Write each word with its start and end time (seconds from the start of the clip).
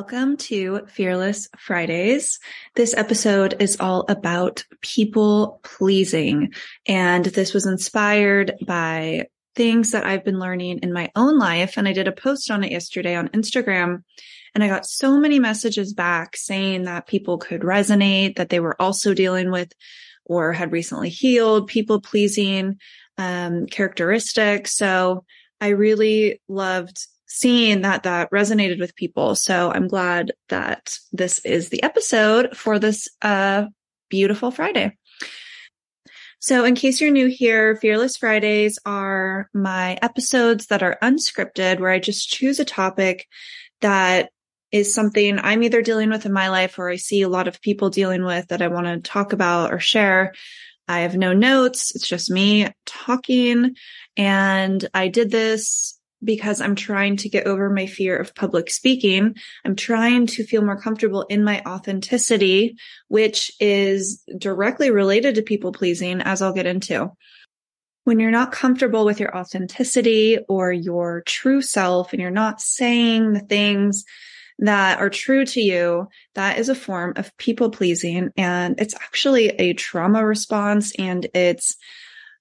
Welcome 0.00 0.38
to 0.38 0.86
Fearless 0.86 1.50
Fridays. 1.58 2.38
This 2.74 2.94
episode 2.96 3.60
is 3.60 3.76
all 3.80 4.06
about 4.08 4.64
people 4.80 5.60
pleasing. 5.62 6.54
And 6.86 7.26
this 7.26 7.52
was 7.52 7.66
inspired 7.66 8.54
by 8.66 9.26
things 9.54 9.90
that 9.90 10.06
I've 10.06 10.24
been 10.24 10.38
learning 10.38 10.78
in 10.78 10.94
my 10.94 11.10
own 11.14 11.38
life. 11.38 11.76
And 11.76 11.86
I 11.86 11.92
did 11.92 12.08
a 12.08 12.12
post 12.12 12.50
on 12.50 12.64
it 12.64 12.72
yesterday 12.72 13.14
on 13.14 13.28
Instagram. 13.28 14.02
And 14.54 14.64
I 14.64 14.68
got 14.68 14.86
so 14.86 15.20
many 15.20 15.38
messages 15.38 15.92
back 15.92 16.34
saying 16.34 16.84
that 16.84 17.06
people 17.06 17.36
could 17.36 17.60
resonate, 17.60 18.36
that 18.36 18.48
they 18.48 18.58
were 18.58 18.80
also 18.80 19.12
dealing 19.12 19.50
with 19.50 19.70
or 20.24 20.54
had 20.54 20.72
recently 20.72 21.10
healed 21.10 21.66
people 21.66 22.00
pleasing 22.00 22.78
um, 23.18 23.66
characteristics. 23.66 24.74
So 24.74 25.26
I 25.60 25.68
really 25.68 26.40
loved 26.48 27.06
seeing 27.32 27.82
that 27.82 28.02
that 28.02 28.28
resonated 28.32 28.80
with 28.80 28.96
people. 28.96 29.36
So 29.36 29.70
I'm 29.72 29.86
glad 29.86 30.32
that 30.48 30.98
this 31.12 31.38
is 31.44 31.68
the 31.68 31.82
episode 31.84 32.56
for 32.56 32.80
this 32.80 33.08
uh, 33.22 33.66
beautiful 34.08 34.50
Friday. 34.50 34.98
So 36.40 36.64
in 36.64 36.74
case 36.74 37.00
you're 37.00 37.12
new 37.12 37.28
here, 37.28 37.76
Fearless 37.76 38.16
Fridays 38.16 38.80
are 38.84 39.48
my 39.54 39.96
episodes 40.02 40.66
that 40.66 40.82
are 40.82 40.98
unscripted 41.00 41.78
where 41.78 41.90
I 41.90 42.00
just 42.00 42.28
choose 42.28 42.58
a 42.58 42.64
topic 42.64 43.28
that 43.80 44.30
is 44.72 44.92
something 44.92 45.38
I'm 45.38 45.62
either 45.62 45.82
dealing 45.82 46.10
with 46.10 46.26
in 46.26 46.32
my 46.32 46.48
life 46.48 46.80
or 46.80 46.90
I 46.90 46.96
see 46.96 47.22
a 47.22 47.28
lot 47.28 47.46
of 47.46 47.62
people 47.62 47.90
dealing 47.90 48.24
with 48.24 48.48
that 48.48 48.62
I 48.62 48.68
want 48.68 48.86
to 48.86 49.08
talk 49.08 49.32
about 49.32 49.72
or 49.72 49.78
share. 49.78 50.32
I 50.88 51.00
have 51.00 51.16
no 51.16 51.32
notes. 51.32 51.94
It's 51.94 52.08
just 52.08 52.28
me 52.28 52.68
talking. 52.86 53.76
And 54.16 54.88
I 54.92 55.06
did 55.06 55.30
this 55.30 55.99
because 56.22 56.60
I'm 56.60 56.74
trying 56.74 57.16
to 57.18 57.28
get 57.28 57.46
over 57.46 57.70
my 57.70 57.86
fear 57.86 58.16
of 58.16 58.34
public 58.34 58.70
speaking. 58.70 59.34
I'm 59.64 59.76
trying 59.76 60.26
to 60.28 60.44
feel 60.44 60.62
more 60.62 60.80
comfortable 60.80 61.22
in 61.22 61.44
my 61.44 61.62
authenticity, 61.66 62.76
which 63.08 63.52
is 63.58 64.22
directly 64.36 64.90
related 64.90 65.36
to 65.36 65.42
people 65.42 65.72
pleasing, 65.72 66.20
as 66.20 66.42
I'll 66.42 66.52
get 66.52 66.66
into. 66.66 67.10
When 68.04 68.20
you're 68.20 68.30
not 68.30 68.52
comfortable 68.52 69.04
with 69.04 69.20
your 69.20 69.36
authenticity 69.36 70.38
or 70.48 70.72
your 70.72 71.22
true 71.26 71.62
self 71.62 72.12
and 72.12 72.20
you're 72.20 72.30
not 72.30 72.60
saying 72.60 73.32
the 73.32 73.40
things 73.40 74.04
that 74.60 74.98
are 74.98 75.10
true 75.10 75.46
to 75.46 75.60
you, 75.60 76.08
that 76.34 76.58
is 76.58 76.68
a 76.68 76.74
form 76.74 77.14
of 77.16 77.34
people 77.38 77.70
pleasing. 77.70 78.30
And 78.36 78.78
it's 78.78 78.94
actually 78.94 79.48
a 79.48 79.72
trauma 79.72 80.24
response. 80.24 80.92
And 80.98 81.26
it's, 81.34 81.76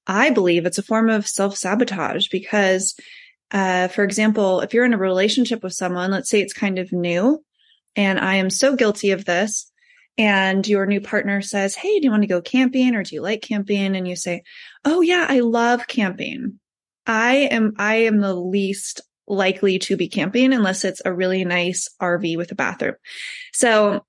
I 0.06 0.32
believe 0.32 0.66
it's 0.66 0.78
a 0.78 0.84
form 0.84 1.10
of 1.10 1.28
self 1.28 1.56
sabotage 1.56 2.28
because 2.28 2.96
uh, 3.52 3.88
for 3.88 4.04
example, 4.04 4.62
if 4.62 4.74
you're 4.74 4.86
in 4.86 4.94
a 4.94 4.98
relationship 4.98 5.64
with 5.64 5.74
someone, 5.74 6.12
let's 6.12 6.30
say 6.30 6.42
it's 6.42 6.54
kind 6.54 6.80
of 6.80 6.92
new, 6.92 7.44
and 7.96 8.20
I 8.20 8.36
am 8.36 8.50
so 8.50 8.76
guilty 8.76 9.12
of 9.12 9.26
this, 9.26 9.72
and 10.18 10.68
your 10.68 10.86
new 10.86 11.02
partner 11.02 11.42
says, 11.42 11.76
Hey, 11.76 12.00
do 12.00 12.06
you 12.06 12.12
want 12.12 12.24
to 12.24 12.28
go 12.28 12.42
camping 12.42 12.94
or 12.94 13.04
do 13.04 13.16
you 13.16 13.22
like 13.22 13.42
camping? 13.42 13.96
And 13.96 14.08
you 14.08 14.16
say, 14.16 14.44
Oh 14.84 15.02
yeah, 15.02 15.26
I 15.28 15.40
love 15.40 15.88
camping. 15.88 16.60
I 17.08 17.36
am, 17.52 17.74
I 17.78 17.96
am 18.04 18.20
the 18.20 18.36
least 18.36 19.02
likely 19.28 19.80
to 19.80 19.96
be 19.96 20.10
camping 20.10 20.52
unless 20.54 20.84
it's 20.84 21.02
a 21.06 21.14
really 21.14 21.46
nice 21.46 21.88
RV 22.02 22.36
with 22.36 22.52
a 22.52 22.56
bathroom. 22.56 22.96
So 23.54 24.04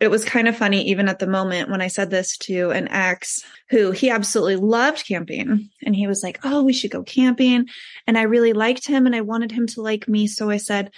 it 0.00 0.10
was 0.10 0.24
kind 0.24 0.48
of 0.48 0.56
funny 0.56 0.88
even 0.88 1.08
at 1.08 1.18
the 1.18 1.26
moment 1.26 1.70
when 1.70 1.80
I 1.80 1.86
said 1.86 2.10
this 2.10 2.36
to 2.38 2.70
an 2.70 2.88
ex 2.88 3.44
who 3.70 3.92
he 3.92 4.10
absolutely 4.10 4.56
loved 4.56 5.06
camping 5.06 5.70
and 5.82 5.96
he 5.96 6.06
was 6.06 6.22
like, 6.22 6.40
Oh, 6.44 6.62
we 6.62 6.72
should 6.72 6.90
go 6.90 7.02
camping. 7.02 7.66
And 8.06 8.18
I 8.18 8.22
really 8.22 8.52
liked 8.52 8.86
him 8.86 9.06
and 9.06 9.14
I 9.14 9.20
wanted 9.20 9.52
him 9.52 9.66
to 9.68 9.82
like 9.82 10.08
me. 10.08 10.26
So 10.26 10.50
I 10.50 10.56
said, 10.56 10.90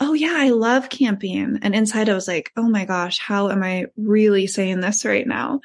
Oh 0.00 0.14
yeah, 0.14 0.34
I 0.36 0.50
love 0.50 0.88
camping. 0.88 1.58
And 1.62 1.74
inside 1.74 2.08
I 2.08 2.14
was 2.14 2.28
like, 2.28 2.50
Oh 2.56 2.68
my 2.68 2.84
gosh, 2.84 3.18
how 3.18 3.50
am 3.50 3.62
I 3.62 3.86
really 3.96 4.46
saying 4.46 4.80
this 4.80 5.04
right 5.04 5.26
now? 5.26 5.60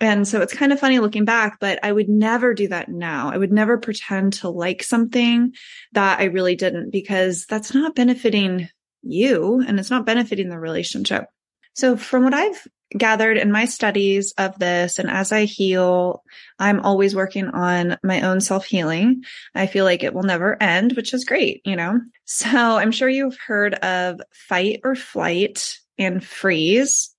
And 0.00 0.26
so 0.26 0.40
it's 0.40 0.54
kind 0.54 0.72
of 0.72 0.80
funny 0.80 0.98
looking 0.98 1.24
back, 1.24 1.58
but 1.60 1.78
I 1.82 1.92
would 1.92 2.08
never 2.08 2.52
do 2.52 2.68
that 2.68 2.88
now. 2.88 3.30
I 3.30 3.38
would 3.38 3.52
never 3.52 3.78
pretend 3.78 4.34
to 4.34 4.48
like 4.48 4.82
something 4.82 5.52
that 5.92 6.20
I 6.20 6.24
really 6.24 6.56
didn't 6.56 6.90
because 6.90 7.46
that's 7.46 7.74
not 7.74 7.94
benefiting 7.94 8.68
you 9.02 9.62
and 9.66 9.78
it's 9.78 9.90
not 9.90 10.06
benefiting 10.06 10.48
the 10.48 10.58
relationship. 10.58 11.26
So 11.74 11.96
from 11.96 12.24
what 12.24 12.34
I've 12.34 12.66
gathered 12.96 13.36
in 13.36 13.50
my 13.50 13.64
studies 13.64 14.32
of 14.38 14.58
this 14.58 14.98
and 14.98 15.10
as 15.10 15.32
I 15.32 15.44
heal, 15.44 16.22
I'm 16.58 16.80
always 16.80 17.14
working 17.14 17.48
on 17.48 17.98
my 18.02 18.22
own 18.22 18.40
self 18.40 18.64
healing. 18.64 19.24
I 19.54 19.66
feel 19.66 19.84
like 19.84 20.02
it 20.02 20.14
will 20.14 20.22
never 20.22 20.60
end, 20.62 20.92
which 20.92 21.12
is 21.12 21.24
great, 21.24 21.60
you 21.64 21.76
know? 21.76 22.00
So 22.26 22.48
I'm 22.48 22.90
sure 22.90 23.08
you've 23.08 23.36
heard 23.36 23.74
of 23.74 24.18
fight 24.32 24.80
or 24.82 24.94
flight 24.94 25.78
and 25.98 26.24
freeze, 26.24 27.14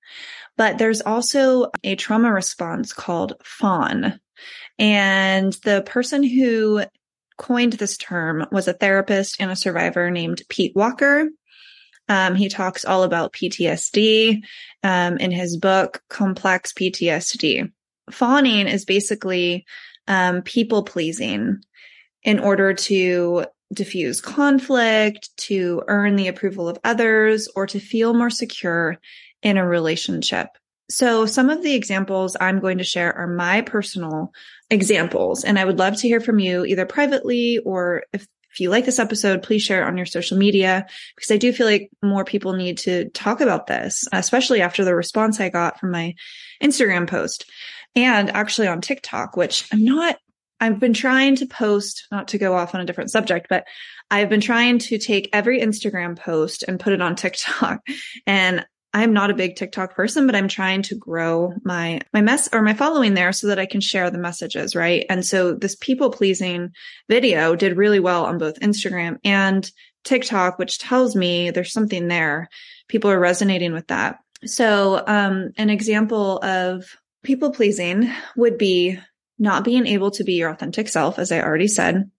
but 0.57 0.79
there's 0.79 1.01
also 1.01 1.69
a 1.83 1.95
trauma 1.95 2.31
response 2.31 2.91
called 2.91 3.33
fawn. 3.43 4.19
And 4.79 5.53
the 5.63 5.83
person 5.85 6.23
who 6.23 6.83
coined 7.37 7.73
this 7.73 7.97
term 7.97 8.45
was 8.51 8.67
a 8.67 8.73
therapist 8.73 9.37
and 9.39 9.51
a 9.51 9.55
survivor 9.55 10.09
named 10.09 10.41
Pete 10.49 10.75
Walker. 10.75 11.27
Um, 12.07 12.35
he 12.35 12.49
talks 12.49 12.85
all 12.85 13.03
about 13.03 13.33
PTSD 13.33 14.43
um, 14.83 15.17
in 15.17 15.31
his 15.31 15.57
book, 15.57 16.01
Complex 16.09 16.73
PTSD. 16.73 17.71
Fawning 18.11 18.67
is 18.67 18.85
basically 18.85 19.66
um, 20.07 20.41
people 20.43 20.83
pleasing 20.83 21.61
in 22.23 22.39
order 22.39 22.73
to 22.73 23.45
diffuse 23.73 24.21
conflict, 24.21 25.29
to 25.38 25.83
earn 25.88 26.16
the 26.16 26.27
approval 26.27 26.69
of 26.69 26.79
others, 26.83 27.47
or 27.55 27.66
to 27.67 27.79
feel 27.79 28.13
more 28.13 28.29
secure 28.29 28.97
in 29.41 29.57
a 29.57 29.67
relationship. 29.67 30.49
So 30.89 31.25
some 31.25 31.49
of 31.49 31.63
the 31.63 31.73
examples 31.73 32.37
I'm 32.39 32.59
going 32.59 32.77
to 32.77 32.83
share 32.83 33.11
are 33.13 33.27
my 33.27 33.61
personal 33.61 34.31
examples, 34.69 35.43
and 35.43 35.57
I 35.57 35.66
would 35.66 35.79
love 35.79 35.97
to 35.97 36.07
hear 36.07 36.19
from 36.19 36.37
you 36.37 36.63
either 36.63 36.85
privately 36.85 37.59
or 37.66 38.03
if 38.13 38.27
if 38.55 38.61
you 38.61 38.69
like 38.69 38.85
this 38.85 38.99
episode, 38.99 39.43
please 39.43 39.61
share 39.61 39.81
it 39.81 39.88
on 39.88 39.97
your 39.97 40.05
social 40.05 40.38
media 40.38 40.88
because 41.13 41.29
I 41.29 41.35
do 41.35 41.51
feel 41.51 41.67
like 41.67 41.89
more 42.01 42.23
people 42.23 42.53
need 42.53 42.77
to 42.79 43.09
talk 43.09 43.41
about 43.41 43.67
this, 43.67 44.05
especially 44.13 44.61
after 44.61 44.85
the 44.85 44.95
response 44.95 45.41
I 45.41 45.49
got 45.49 45.77
from 45.77 45.91
my 45.91 46.16
Instagram 46.63 47.05
post 47.05 47.51
and 47.97 48.29
actually 48.29 48.69
on 48.69 48.79
TikTok, 48.79 49.35
which 49.35 49.67
I'm 49.73 49.83
not, 49.83 50.16
I've 50.61 50.79
been 50.79 50.93
trying 50.93 51.35
to 51.35 51.45
post, 51.45 52.07
not 52.13 52.29
to 52.29 52.38
go 52.38 52.55
off 52.55 52.73
on 52.73 52.79
a 52.79 52.85
different 52.85 53.11
subject, 53.11 53.47
but 53.49 53.67
I've 54.09 54.29
been 54.29 54.39
trying 54.39 54.79
to 54.79 54.97
take 54.99 55.27
every 55.33 55.59
Instagram 55.59 56.17
post 56.17 56.63
and 56.66 56.79
put 56.79 56.93
it 56.93 57.01
on 57.01 57.16
TikTok. 57.17 57.81
And 58.25 58.66
I'm 58.95 59.11
not 59.11 59.29
a 59.29 59.35
big 59.35 59.57
TikTok 59.57 59.94
person, 59.94 60.25
but 60.25 60.35
I'm 60.35 60.47
trying 60.47 60.81
to 60.83 60.95
grow 60.95 61.53
my, 61.66 62.00
my 62.13 62.22
mess 62.22 62.47
or 62.53 62.61
my 62.61 62.73
following 62.73 63.13
there 63.13 63.33
so 63.33 63.47
that 63.47 63.59
I 63.59 63.66
can 63.66 63.81
share 63.81 64.09
the 64.09 64.17
messages. 64.17 64.73
Right. 64.73 65.06
And 65.09 65.25
so 65.25 65.53
this 65.53 65.75
people 65.75 66.11
pleasing 66.11 66.72
video 67.09 67.57
did 67.57 67.75
really 67.75 68.00
well 68.00 68.23
on 68.23 68.38
both 68.38 68.61
Instagram 68.61 69.17
and 69.25 69.69
TikTok, 70.05 70.57
which 70.57 70.79
tells 70.79 71.13
me 71.13 71.51
there's 71.51 71.73
something 71.73 72.07
there. 72.07 72.47
People 72.88 73.11
are 73.11 73.19
resonating 73.19 73.73
with 73.73 73.88
that. 73.88 74.19
So, 74.45 75.03
um, 75.05 75.51
an 75.57 75.69
example 75.69 76.38
of 76.39 76.85
people 77.22 77.51
pleasing 77.51 78.09
would 78.38 78.57
be 78.57 78.97
not 79.38 79.66
being 79.66 79.88
able 79.88 80.11
to 80.11 80.23
be 80.23 80.35
your 80.35 80.51
authentic 80.51 80.88
self, 80.88 81.19
as 81.19 81.34
I 81.34 81.41
already 81.41 81.67
said. 81.67 82.09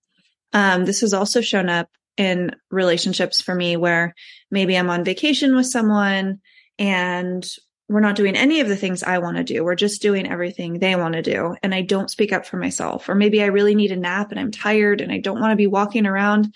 Um, 0.53 0.85
this 0.85 1.01
has 1.01 1.15
also 1.15 1.41
shown 1.41 1.71
up 1.71 1.89
in 2.19 2.55
relationships 2.71 3.41
for 3.41 3.55
me 3.55 3.79
where 3.79 4.15
maybe 4.51 4.77
I'm 4.77 4.91
on 4.91 5.05
vacation 5.05 5.55
with 5.57 5.67
someone 5.67 6.41
and 6.79 7.47
we're 7.89 8.01
not 8.01 8.17
doing 8.17 8.37
any 8.37 8.61
of 8.61 8.69
the 8.69 8.77
things 8.77 9.03
I 9.03 9.19
want 9.19 9.37
to 9.37 9.45
do. 9.45 9.63
We're 9.63 9.77
just 9.77 10.03
doing 10.03 10.29
everything 10.29 10.79
they 10.79 10.97
want 10.97 11.15
to 11.15 11.23
do. 11.23 11.55
And 11.63 11.75
I 11.75 11.83
don't 11.83 12.11
speak 12.11 12.33
up 12.33 12.45
for 12.45 12.57
myself. 12.57 13.09
Or 13.09 13.15
maybe 13.15 13.43
I 13.43 13.47
really 13.47 13.77
need 13.77 13.93
a 13.93 13.97
nap 13.97 14.33
and 14.33 14.41
I'm 14.41 14.51
tired 14.51 15.01
and 15.01 15.13
I 15.13 15.19
don't 15.19 15.41
want 15.41 15.53
to 15.53 15.57
be 15.57 15.69
walking 15.69 16.07
around. 16.07 16.53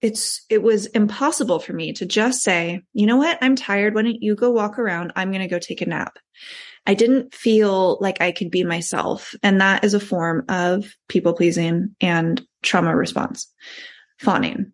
It's, 0.00 0.44
it 0.48 0.62
was 0.62 0.86
impossible 0.86 1.58
for 1.58 1.72
me 1.72 1.92
to 1.94 2.06
just 2.06 2.42
say, 2.42 2.82
you 2.92 3.06
know 3.06 3.16
what? 3.16 3.38
I'm 3.42 3.56
tired. 3.56 3.94
Why 3.94 4.02
don't 4.02 4.22
you 4.22 4.36
go 4.36 4.50
walk 4.50 4.78
around? 4.78 5.12
I'm 5.16 5.30
going 5.30 5.42
to 5.42 5.48
go 5.48 5.58
take 5.58 5.82
a 5.82 5.86
nap. 5.86 6.16
I 6.86 6.94
didn't 6.94 7.34
feel 7.34 7.98
like 8.00 8.20
I 8.20 8.32
could 8.32 8.50
be 8.50 8.64
myself. 8.64 9.34
And 9.42 9.60
that 9.60 9.84
is 9.84 9.94
a 9.94 10.00
form 10.00 10.44
of 10.48 10.94
people 11.08 11.34
pleasing 11.34 11.94
and 12.00 12.40
trauma 12.62 12.96
response, 12.96 13.52
fawning. 14.18 14.72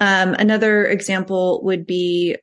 Um, 0.00 0.34
another 0.34 0.86
example 0.86 1.62
would 1.62 1.86
be 1.86 2.36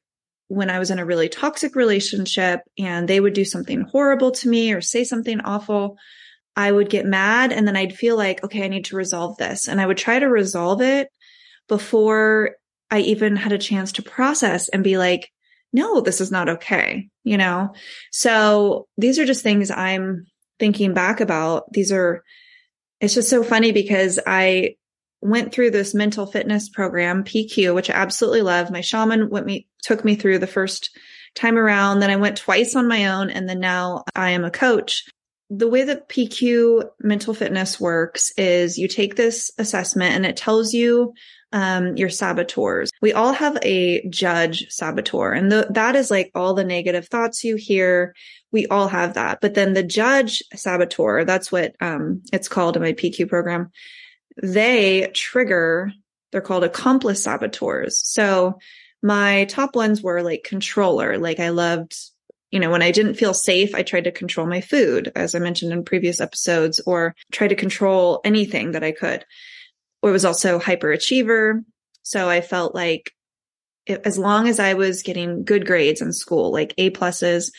when 0.52 0.70
I 0.70 0.80
was 0.80 0.92
in 0.92 1.00
a 1.00 1.06
really 1.06 1.30
toxic 1.30 1.78
relationship 1.78 2.60
and 2.78 3.08
they 3.08 3.22
would 3.22 3.32
do 3.32 3.46
something 3.46 3.84
horrible 3.84 4.32
to 4.32 4.50
me 4.50 4.74
or 4.74 4.82
say 4.82 5.06
something 5.06 5.40
awful, 5.40 5.98
I 6.58 6.70
would 6.70 6.90
get 6.90 7.06
mad 7.06 7.54
and 7.54 7.66
then 7.66 7.78
I'd 7.78 7.96
feel 7.96 8.18
like, 8.18 8.44
okay, 8.44 8.66
I 8.66 8.68
need 8.68 8.84
to 8.86 8.98
resolve 8.98 9.38
this. 9.38 9.70
And 9.70 9.80
I 9.80 9.86
would 9.86 9.96
try 9.96 10.20
to 10.20 10.28
resolve 10.28 10.82
it 10.82 11.08
before 11.70 12.58
I 12.90 13.00
even 13.00 13.38
had 13.38 13.54
a 13.54 13.58
chance 13.58 13.94
to 13.94 14.02
process 14.02 14.68
and 14.68 14.84
be 14.84 14.98
like, 14.98 15.32
no, 15.72 16.02
this 16.02 16.20
is 16.20 16.32
not 16.32 16.50
okay. 16.50 17.08
You 17.24 17.38
know? 17.38 17.74
So 18.12 18.88
these 18.98 19.20
are 19.20 19.26
just 19.26 19.44
things 19.44 19.72
I'm 19.72 20.28
thinking 20.60 20.94
back 20.94 21.22
about. 21.22 21.72
These 21.72 21.94
are, 21.94 22.26
it's 23.00 23.14
just 23.14 23.30
so 23.30 23.42
funny 23.42 23.72
because 23.72 24.20
I 24.28 24.76
went 25.22 25.54
through 25.54 25.72
this 25.72 25.94
mental 25.94 26.26
fitness 26.26 26.68
program, 26.68 27.24
PQ, 27.24 27.74
which 27.74 27.90
I 27.90 27.94
absolutely 27.94 28.42
love. 28.42 28.70
My 28.70 28.82
shaman 28.82 29.30
went 29.30 29.46
me, 29.46 29.68
took 29.82 30.06
me 30.06 30.16
through 30.16 30.40
the 30.40 30.48
first 30.48 30.90
time 31.36 31.58
around. 31.58 32.00
Then 32.00 32.10
I 32.10 32.16
went 32.18 32.38
twice 32.38 32.76
on 32.76 32.88
my 32.88 33.08
own. 33.08 33.30
And 33.30 33.48
then 33.48 33.60
now 33.60 34.04
I 34.16 34.32
am 34.32 34.44
a 34.44 34.52
coach. 34.52 35.06
The 35.50 35.68
way 35.68 35.84
that 35.84 36.08
PQ 36.08 36.90
mental 37.02 37.34
fitness 37.34 37.80
works 37.80 38.32
is 38.38 38.78
you 38.78 38.88
take 38.88 39.16
this 39.16 39.52
assessment 39.58 40.16
and 40.16 40.26
it 40.26 40.38
tells 40.38 40.74
you 40.74 41.14
um, 41.54 41.98
your 41.98 42.10
saboteurs. 42.10 42.90
We 43.02 43.12
all 43.12 43.34
have 43.34 43.58
a 43.62 44.08
judge 44.08 44.68
saboteur 44.70 45.34
and 45.34 45.52
the, 45.52 45.68
that 45.72 45.98
is 45.98 46.10
like 46.10 46.32
all 46.34 46.54
the 46.54 46.64
negative 46.64 47.10
thoughts 47.10 47.44
you 47.44 47.58
hear. 47.58 48.16
We 48.54 48.68
all 48.68 48.88
have 48.88 49.16
that. 49.16 49.40
But 49.42 49.54
then 49.54 49.74
the 49.74 49.84
judge 49.84 50.42
saboteur, 50.56 51.26
that's 51.26 51.52
what, 51.52 51.76
um, 51.82 52.22
it's 52.32 52.48
called 52.48 52.78
in 52.78 52.82
my 52.82 52.94
PQ 52.94 53.28
program. 53.28 53.72
They 54.42 55.12
trigger, 55.14 55.92
they're 56.32 56.40
called 56.40 56.64
accomplice 56.64 57.24
saboteurs. 57.24 58.00
So 58.06 58.58
my 59.02 59.46
top 59.46 59.76
ones 59.76 60.02
were 60.02 60.22
like 60.22 60.44
controller. 60.44 61.18
Like 61.18 61.40
I 61.40 61.50
loved, 61.50 61.96
you 62.52 62.60
know, 62.60 62.70
when 62.70 62.82
I 62.82 62.92
didn't 62.92 63.16
feel 63.16 63.34
safe, 63.34 63.74
I 63.74 63.84
tried 63.84 64.04
to 64.04 64.12
control 64.12 64.48
my 64.48 64.62
food, 64.62 65.12
as 65.16 65.34
I 65.34 65.40
mentioned 65.40 65.72
in 65.72 65.84
previous 65.84 66.22
episodes, 66.22 66.80
or 66.86 67.16
try 67.32 67.48
to 67.48 67.56
control 67.56 68.22
anything 68.24 68.72
that 68.72 68.84
I 68.84 68.92
could. 68.92 69.26
Or 70.02 70.10
it 70.10 70.14
was 70.14 70.26
also 70.26 70.60
hyperachiever. 70.60 71.64
So 72.04 72.30
I 72.30 72.42
felt 72.42 72.76
like 72.76 73.14
it, 73.86 74.02
as 74.06 74.18
long 74.18 74.48
as 74.48 74.60
I 74.60 74.74
was 74.74 75.04
getting 75.04 75.44
good 75.44 75.66
grades 75.66 76.02
in 76.02 76.14
school, 76.14 76.52
like 76.52 76.74
A 76.78 76.92
pluses, 76.92 77.52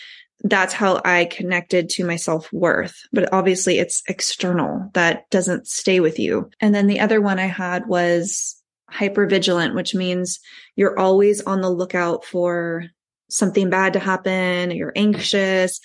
that's 0.44 0.72
how 0.72 1.00
I 1.04 1.24
connected 1.26 1.88
to 1.90 2.04
my 2.04 2.16
self 2.16 2.52
worth. 2.52 3.02
But 3.12 3.32
obviously 3.32 3.78
it's 3.78 4.02
external 4.08 4.90
that 4.94 5.28
doesn't 5.30 5.66
stay 5.66 6.00
with 6.00 6.18
you. 6.18 6.50
And 6.60 6.74
then 6.74 6.86
the 6.86 7.00
other 7.00 7.20
one 7.20 7.38
I 7.38 7.46
had 7.46 7.86
was 7.86 8.61
hyper 8.92 9.26
vigilant, 9.26 9.74
which 9.74 9.94
means 9.94 10.38
you're 10.76 10.98
always 10.98 11.40
on 11.42 11.60
the 11.60 11.70
lookout 11.70 12.24
for 12.24 12.84
something 13.30 13.70
bad 13.70 13.94
to 13.94 13.98
happen. 13.98 14.70
You're 14.70 14.92
anxious. 14.94 15.80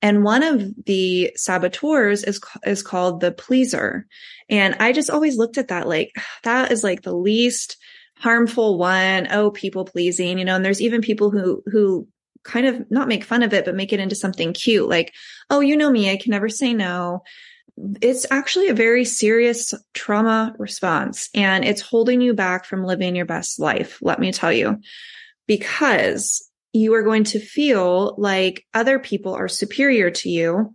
And 0.00 0.22
one 0.22 0.42
of 0.42 0.84
the 0.84 1.32
saboteurs 1.34 2.24
is, 2.24 2.40
is 2.64 2.82
called 2.82 3.20
the 3.20 3.32
pleaser. 3.32 4.06
And 4.48 4.76
I 4.78 4.92
just 4.92 5.10
always 5.10 5.36
looked 5.36 5.58
at 5.58 5.68
that 5.68 5.88
like, 5.88 6.12
that 6.44 6.70
is 6.70 6.84
like 6.84 7.02
the 7.02 7.16
least 7.16 7.76
harmful 8.16 8.78
one. 8.78 9.26
Oh, 9.30 9.50
people 9.50 9.84
pleasing, 9.84 10.38
you 10.38 10.44
know, 10.44 10.56
and 10.56 10.64
there's 10.64 10.80
even 10.80 11.00
people 11.00 11.30
who, 11.30 11.62
who 11.66 12.06
kind 12.44 12.66
of 12.66 12.90
not 12.90 13.08
make 13.08 13.24
fun 13.24 13.42
of 13.42 13.52
it, 13.52 13.64
but 13.64 13.74
make 13.74 13.92
it 13.92 14.00
into 14.00 14.14
something 14.14 14.52
cute. 14.52 14.88
Like, 14.88 15.12
oh, 15.50 15.60
you 15.60 15.76
know 15.76 15.90
me. 15.90 16.10
I 16.10 16.16
can 16.16 16.30
never 16.30 16.48
say 16.48 16.74
no 16.74 17.22
it's 17.76 18.26
actually 18.30 18.68
a 18.68 18.74
very 18.74 19.04
serious 19.04 19.74
trauma 19.94 20.54
response 20.58 21.28
and 21.34 21.64
it's 21.64 21.80
holding 21.80 22.20
you 22.20 22.32
back 22.32 22.64
from 22.64 22.84
living 22.84 23.16
your 23.16 23.26
best 23.26 23.58
life. 23.58 23.98
Let 24.00 24.20
me 24.20 24.32
tell 24.32 24.52
you, 24.52 24.78
because 25.46 26.48
you 26.72 26.94
are 26.94 27.02
going 27.02 27.24
to 27.24 27.38
feel 27.38 28.14
like 28.18 28.64
other 28.74 28.98
people 28.98 29.34
are 29.34 29.48
superior 29.48 30.10
to 30.10 30.28
you. 30.28 30.74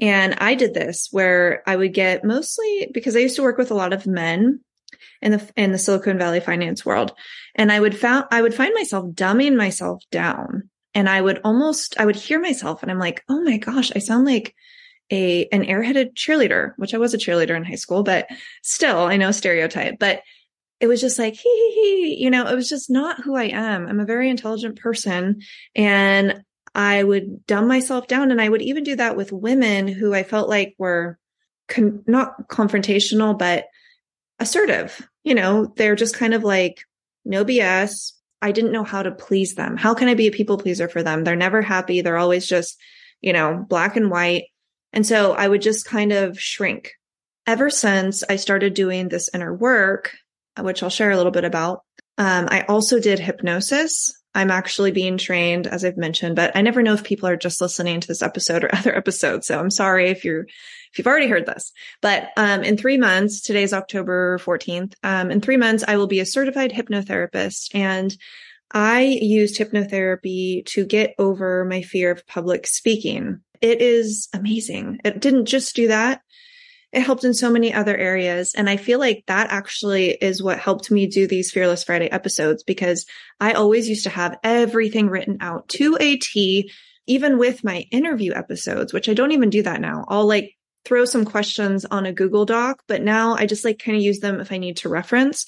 And 0.00 0.34
I 0.38 0.54
did 0.54 0.74
this 0.74 1.08
where 1.12 1.62
I 1.66 1.76
would 1.76 1.94
get 1.94 2.24
mostly 2.24 2.90
because 2.92 3.14
I 3.14 3.20
used 3.20 3.36
to 3.36 3.42
work 3.42 3.58
with 3.58 3.70
a 3.70 3.74
lot 3.74 3.92
of 3.92 4.06
men 4.06 4.60
in 5.20 5.32
the 5.32 5.50
in 5.56 5.72
the 5.72 5.78
Silicon 5.78 6.18
Valley 6.18 6.40
finance 6.40 6.84
world, 6.84 7.12
and 7.54 7.70
I 7.70 7.78
would 7.78 7.96
found 7.96 8.24
I 8.32 8.42
would 8.42 8.54
find 8.54 8.74
myself 8.74 9.06
dumbing 9.14 9.56
myself 9.56 10.02
down, 10.10 10.68
and 10.94 11.08
I 11.08 11.20
would 11.20 11.40
almost 11.44 11.98
I 12.00 12.06
would 12.06 12.16
hear 12.16 12.40
myself, 12.40 12.82
and 12.82 12.90
I'm 12.90 12.98
like, 12.98 13.22
oh 13.28 13.40
my 13.42 13.58
gosh, 13.58 13.92
I 13.94 14.00
sound 14.00 14.26
like 14.26 14.54
a 15.12 15.46
an 15.52 15.64
airheaded 15.64 16.14
cheerleader, 16.14 16.72
which 16.76 16.94
I 16.94 16.98
was 16.98 17.14
a 17.14 17.18
cheerleader 17.18 17.56
in 17.56 17.64
high 17.64 17.76
school, 17.76 18.02
but 18.02 18.26
still 18.62 19.00
I 19.00 19.16
know 19.16 19.30
stereotype. 19.30 19.98
But 20.00 20.22
it 20.80 20.88
was 20.88 21.00
just 21.00 21.18
like, 21.18 21.34
hee 21.34 21.72
hee 21.74 21.74
hee, 21.74 22.24
you 22.24 22.30
know, 22.30 22.48
it 22.48 22.56
was 22.56 22.68
just 22.68 22.90
not 22.90 23.20
who 23.20 23.36
I 23.36 23.44
am. 23.44 23.86
I'm 23.86 24.00
a 24.00 24.04
very 24.04 24.28
intelligent 24.28 24.80
person 24.80 25.42
and 25.76 26.42
I 26.74 27.04
would 27.04 27.46
dumb 27.46 27.68
myself 27.68 28.08
down. 28.08 28.32
And 28.32 28.40
I 28.40 28.48
would 28.48 28.62
even 28.62 28.82
do 28.82 28.96
that 28.96 29.16
with 29.16 29.30
women 29.30 29.86
who 29.86 30.12
I 30.12 30.24
felt 30.24 30.48
like 30.48 30.74
were 30.78 31.18
con- 31.68 32.02
not 32.08 32.48
confrontational, 32.48 33.38
but 33.38 33.66
assertive. 34.40 35.06
You 35.22 35.36
know, 35.36 35.72
they're 35.76 35.94
just 35.94 36.16
kind 36.16 36.34
of 36.34 36.42
like, 36.42 36.82
no 37.24 37.44
BS. 37.44 38.12
I 38.40 38.50
didn't 38.50 38.72
know 38.72 38.82
how 38.82 39.04
to 39.04 39.12
please 39.12 39.54
them. 39.54 39.76
How 39.76 39.94
can 39.94 40.08
I 40.08 40.14
be 40.14 40.26
a 40.26 40.32
people 40.32 40.58
pleaser 40.58 40.88
for 40.88 41.04
them? 41.04 41.22
They're 41.22 41.36
never 41.36 41.62
happy. 41.62 42.00
They're 42.00 42.16
always 42.16 42.44
just, 42.44 42.76
you 43.20 43.32
know, 43.32 43.64
black 43.68 43.94
and 43.94 44.10
white. 44.10 44.46
And 44.92 45.06
so 45.06 45.32
I 45.32 45.48
would 45.48 45.62
just 45.62 45.84
kind 45.84 46.12
of 46.12 46.38
shrink. 46.40 46.92
Ever 47.46 47.70
since 47.70 48.22
I 48.28 48.36
started 48.36 48.74
doing 48.74 49.08
this 49.08 49.30
inner 49.34 49.52
work, 49.52 50.12
which 50.58 50.82
I'll 50.82 50.90
share 50.90 51.10
a 51.10 51.16
little 51.16 51.32
bit 51.32 51.44
about, 51.44 51.82
um, 52.18 52.48
I 52.50 52.62
also 52.62 53.00
did 53.00 53.18
hypnosis. 53.18 54.12
I'm 54.34 54.50
actually 54.50 54.92
being 54.92 55.18
trained, 55.18 55.66
as 55.66 55.84
I've 55.84 55.96
mentioned, 55.96 56.36
but 56.36 56.56
I 56.56 56.62
never 56.62 56.82
know 56.82 56.94
if 56.94 57.04
people 57.04 57.28
are 57.28 57.36
just 57.36 57.60
listening 57.60 58.00
to 58.00 58.08
this 58.08 58.22
episode 58.22 58.64
or 58.64 58.70
other 58.74 58.96
episodes. 58.96 59.46
So 59.46 59.58
I'm 59.58 59.70
sorry 59.70 60.10
if 60.10 60.24
you're, 60.24 60.42
if 60.42 60.98
you've 60.98 61.06
already 61.06 61.28
heard 61.28 61.46
this, 61.46 61.72
but, 62.00 62.30
um, 62.36 62.62
in 62.62 62.76
three 62.76 62.96
months, 62.96 63.42
today's 63.42 63.72
October 63.72 64.38
14th. 64.38 64.94
Um, 65.02 65.30
in 65.30 65.40
three 65.40 65.56
months, 65.56 65.84
I 65.86 65.96
will 65.96 66.06
be 66.06 66.20
a 66.20 66.26
certified 66.26 66.72
hypnotherapist 66.72 67.74
and 67.74 68.14
I 68.72 69.02
used 69.02 69.58
hypnotherapy 69.58 70.64
to 70.66 70.86
get 70.86 71.14
over 71.18 71.64
my 71.64 71.82
fear 71.82 72.10
of 72.10 72.26
public 72.26 72.66
speaking 72.66 73.42
it 73.62 73.80
is 73.80 74.28
amazing. 74.34 74.98
It 75.04 75.20
didn't 75.20 75.46
just 75.46 75.74
do 75.74 75.88
that. 75.88 76.20
It 76.92 77.02
helped 77.02 77.24
in 77.24 77.32
so 77.32 77.50
many 77.50 77.72
other 77.72 77.96
areas. 77.96 78.54
And 78.54 78.68
I 78.68 78.76
feel 78.76 78.98
like 78.98 79.24
that 79.26 79.50
actually 79.50 80.10
is 80.10 80.42
what 80.42 80.58
helped 80.58 80.90
me 80.90 81.06
do 81.06 81.26
these 81.26 81.50
Fearless 81.50 81.84
Friday 81.84 82.10
episodes 82.10 82.64
because 82.64 83.06
I 83.40 83.52
always 83.52 83.88
used 83.88 84.04
to 84.04 84.10
have 84.10 84.38
everything 84.44 85.08
written 85.08 85.38
out 85.40 85.68
to 85.70 85.96
a 85.98 86.16
T, 86.16 86.70
even 87.06 87.38
with 87.38 87.64
my 87.64 87.86
interview 87.90 88.34
episodes, 88.34 88.92
which 88.92 89.08
I 89.08 89.14
don't 89.14 89.32
even 89.32 89.48
do 89.48 89.62
that 89.62 89.80
now. 89.80 90.04
I'll 90.08 90.26
like 90.26 90.52
throw 90.84 91.06
some 91.06 91.24
questions 91.24 91.86
on 91.86 92.04
a 92.04 92.12
Google 92.12 92.44
Doc, 92.44 92.82
but 92.88 93.00
now 93.00 93.36
I 93.36 93.46
just 93.46 93.64
like 93.64 93.78
kind 93.78 93.96
of 93.96 94.02
use 94.02 94.18
them 94.18 94.40
if 94.40 94.52
I 94.52 94.58
need 94.58 94.78
to 94.78 94.88
reference. 94.90 95.46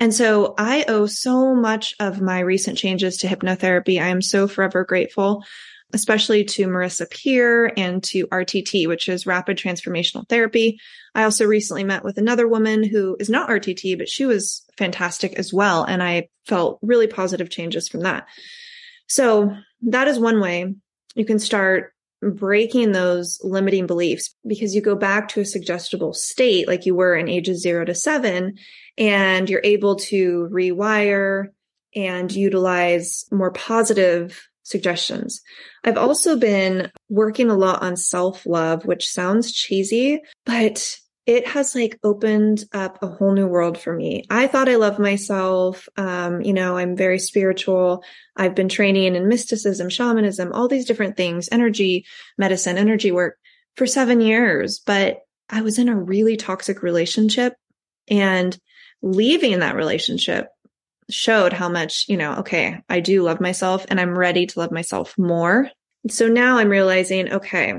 And 0.00 0.12
so 0.12 0.54
I 0.58 0.84
owe 0.88 1.06
so 1.06 1.54
much 1.54 1.94
of 2.00 2.20
my 2.20 2.40
recent 2.40 2.76
changes 2.76 3.18
to 3.18 3.28
hypnotherapy. 3.28 4.02
I 4.02 4.08
am 4.08 4.20
so 4.20 4.48
forever 4.48 4.84
grateful 4.84 5.44
especially 5.92 6.44
to 6.44 6.66
Marisa 6.66 7.10
Peer 7.10 7.72
and 7.76 8.02
to 8.04 8.26
RTT, 8.28 8.88
which 8.88 9.08
is 9.08 9.26
rapid 9.26 9.56
transformational 9.56 10.28
therapy. 10.28 10.78
I 11.14 11.24
also 11.24 11.44
recently 11.44 11.84
met 11.84 12.04
with 12.04 12.18
another 12.18 12.48
woman 12.48 12.82
who 12.82 13.16
is 13.20 13.28
not 13.28 13.48
RTT, 13.48 13.98
but 13.98 14.08
she 14.08 14.24
was 14.24 14.64
fantastic 14.76 15.34
as 15.34 15.52
well. 15.52 15.84
And 15.84 16.02
I 16.02 16.28
felt 16.46 16.78
really 16.82 17.06
positive 17.06 17.50
changes 17.50 17.88
from 17.88 18.00
that. 18.00 18.26
So 19.08 19.54
that 19.82 20.08
is 20.08 20.18
one 20.18 20.40
way 20.40 20.74
you 21.14 21.24
can 21.24 21.38
start 21.38 21.92
breaking 22.22 22.92
those 22.92 23.38
limiting 23.42 23.86
beliefs 23.86 24.34
because 24.46 24.74
you 24.74 24.80
go 24.80 24.94
back 24.94 25.28
to 25.28 25.40
a 25.40 25.44
suggestible 25.44 26.14
state 26.14 26.68
like 26.68 26.86
you 26.86 26.94
were 26.94 27.16
in 27.16 27.28
ages 27.28 27.60
zero 27.60 27.84
to 27.84 27.94
seven 27.94 28.54
and 28.96 29.50
you're 29.50 29.60
able 29.64 29.96
to 29.96 30.48
rewire 30.52 31.46
and 31.94 32.32
utilize 32.32 33.24
more 33.32 33.50
positive 33.50 34.48
suggestions. 34.62 35.40
I've 35.84 35.98
also 35.98 36.36
been 36.36 36.90
working 37.08 37.50
a 37.50 37.56
lot 37.56 37.82
on 37.82 37.96
self 37.96 38.46
love, 38.46 38.84
which 38.84 39.08
sounds 39.08 39.52
cheesy, 39.52 40.20
but 40.46 40.98
it 41.24 41.46
has 41.46 41.74
like 41.74 41.98
opened 42.02 42.64
up 42.72 43.00
a 43.00 43.06
whole 43.06 43.32
new 43.32 43.46
world 43.46 43.78
for 43.78 43.94
me. 43.94 44.24
I 44.28 44.48
thought 44.48 44.68
I 44.68 44.74
loved 44.74 44.98
myself. 44.98 45.88
Um, 45.96 46.42
you 46.42 46.52
know, 46.52 46.76
I'm 46.76 46.96
very 46.96 47.20
spiritual. 47.20 48.02
I've 48.36 48.56
been 48.56 48.68
training 48.68 49.14
in 49.14 49.28
mysticism, 49.28 49.88
shamanism, 49.88 50.52
all 50.52 50.66
these 50.66 50.84
different 50.84 51.16
things, 51.16 51.48
energy 51.52 52.06
medicine, 52.36 52.76
energy 52.76 53.12
work 53.12 53.38
for 53.76 53.86
seven 53.86 54.20
years, 54.20 54.80
but 54.84 55.20
I 55.48 55.60
was 55.62 55.78
in 55.78 55.88
a 55.88 55.96
really 55.96 56.36
toxic 56.36 56.82
relationship 56.82 57.54
and 58.08 58.58
leaving 59.00 59.60
that 59.60 59.76
relationship 59.76 60.48
showed 61.10 61.52
how 61.52 61.68
much, 61.68 62.06
you 62.08 62.16
know, 62.16 62.36
okay, 62.36 62.80
I 62.88 63.00
do 63.00 63.22
love 63.22 63.40
myself 63.40 63.86
and 63.88 64.00
I'm 64.00 64.16
ready 64.18 64.46
to 64.46 64.58
love 64.58 64.72
myself 64.72 65.16
more. 65.18 65.70
So 66.08 66.28
now 66.28 66.58
I'm 66.58 66.68
realizing, 66.68 67.32
okay, 67.32 67.74